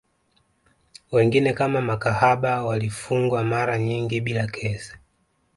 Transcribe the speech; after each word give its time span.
Wengine 1.11 1.53
kama 1.53 1.81
makahaba 1.81 2.63
walifungwa 2.63 3.43
mara 3.43 3.77
nyingi 3.77 4.21
bila 4.21 4.47
kesi 4.47 4.95